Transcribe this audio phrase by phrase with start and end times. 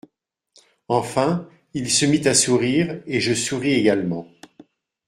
[0.87, 4.27] Enfin, il se mit à sourire, Et je souris également.